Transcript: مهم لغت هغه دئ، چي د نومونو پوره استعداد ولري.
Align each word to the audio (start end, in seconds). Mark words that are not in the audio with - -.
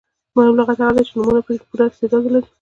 مهم 0.35 0.53
لغت 0.57 0.77
هغه 0.79 0.93
دئ، 0.97 1.03
چي 1.07 1.11
د 1.13 1.17
نومونو 1.17 1.45
پوره 1.67 1.85
استعداد 1.89 2.23
ولري. 2.23 2.49